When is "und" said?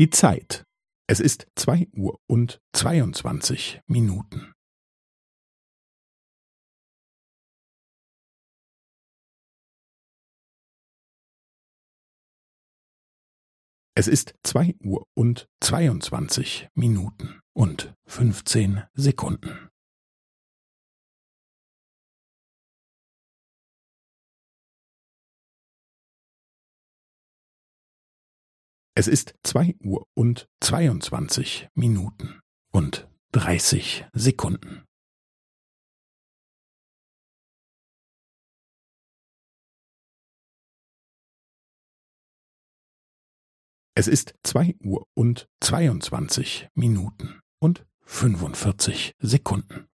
2.26-2.58, 15.14-15.50, 17.52-17.94, 30.12-30.46, 32.70-33.08, 45.14-45.48, 47.58-47.86